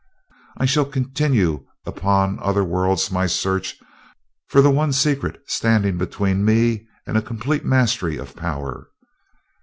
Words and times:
I 0.57 0.65
shall 0.65 0.85
continue 0.85 1.67
upon 1.85 2.39
other 2.41 2.63
worlds 2.63 3.11
my 3.11 3.27
search 3.27 3.75
for 4.47 4.59
the 4.63 4.71
one 4.71 4.93
secret 4.93 5.39
standing 5.45 5.99
between 5.99 6.43
me 6.43 6.87
and 7.05 7.17
a 7.19 7.21
complete 7.21 7.63
mastery 7.65 8.17
of 8.17 8.35
power. 8.35 8.89